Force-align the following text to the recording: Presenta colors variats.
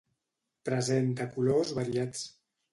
Presenta 0.69 1.29
colors 1.37 1.77
variats. 1.83 2.27